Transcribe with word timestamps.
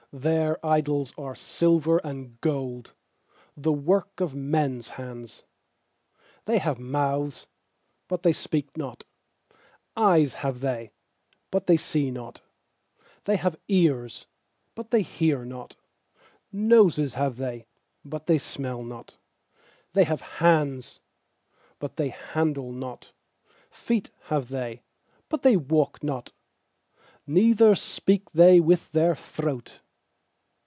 4Their 0.13 0.57
idols 0.61 1.13
are 1.17 1.35
silver 1.35 1.99
and 1.99 2.41
gold, 2.41 2.93
The 3.55 3.71
work 3.71 4.19
of 4.19 4.35
men's 4.35 4.89
hands. 4.89 5.45
sThey 6.45 6.59
have 6.59 6.77
mouths, 6.77 7.47
but 8.09 8.21
they 8.21 8.33
speak 8.33 8.75
not; 8.75 9.05
Eyes 9.95 10.33
have 10.33 10.59
they, 10.59 10.91
but 11.49 11.65
they 11.67 11.77
see 11.77 12.11
not; 12.11 12.41
6They 13.25 13.37
have 13.37 13.55
ears, 13.69 14.25
but 14.75 14.91
they 14.91 15.01
hear 15.01 15.45
not; 15.45 15.77
Noses 16.51 17.13
have 17.13 17.37
they, 17.37 17.65
but 18.03 18.25
they 18.27 18.37
smell 18.37 18.83
not; 18.83 19.15
7They 19.95 20.03
have 20.07 20.21
hands, 20.41 20.99
but 21.79 21.95
they 21.95 22.09
handle 22.09 22.73
not; 22.73 23.13
Feet 23.69 24.11
have 24.25 24.49
they, 24.49 24.83
but 25.29 25.43
they 25.43 25.55
walk 25.55 26.03
not; 26.03 26.33
Neither 27.25 27.75
speak 27.75 28.29
they 28.33 28.59
With 28.59 28.91
their 28.91 29.15
throat. 29.15 29.79